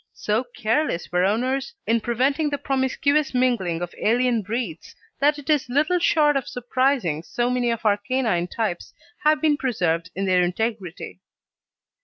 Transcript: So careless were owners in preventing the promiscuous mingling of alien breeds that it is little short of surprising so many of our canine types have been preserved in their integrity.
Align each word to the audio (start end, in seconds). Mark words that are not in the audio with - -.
So 0.15 0.43
careless 0.57 1.11
were 1.11 1.25
owners 1.25 1.75
in 1.85 2.01
preventing 2.01 2.49
the 2.49 2.57
promiscuous 2.57 3.35
mingling 3.35 3.83
of 3.83 3.93
alien 4.01 4.41
breeds 4.41 4.95
that 5.19 5.37
it 5.37 5.47
is 5.47 5.69
little 5.69 5.99
short 5.99 6.35
of 6.35 6.47
surprising 6.47 7.21
so 7.21 7.51
many 7.51 7.69
of 7.69 7.85
our 7.85 7.97
canine 7.97 8.47
types 8.47 8.95
have 9.23 9.39
been 9.39 9.57
preserved 9.57 10.09
in 10.15 10.25
their 10.25 10.41
integrity. 10.41 11.19